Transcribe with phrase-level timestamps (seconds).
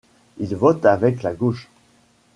[0.39, 1.69] Il vote avec la gauche.